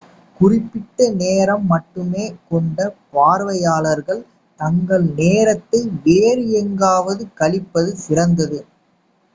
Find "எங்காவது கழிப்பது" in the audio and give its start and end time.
6.61-7.93